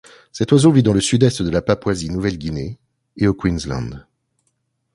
Cet 0.31 0.51
oiseau 0.51 0.71
vit 0.71 0.81
dans 0.81 0.95
le 0.95 0.99
sud-est 0.99 1.43
de 1.43 1.49
la 1.51 1.61
Papouasie-Nouvelle-Guinée 1.61 2.79
et 3.17 3.27
au 3.27 3.35
Queensland. 3.35 4.03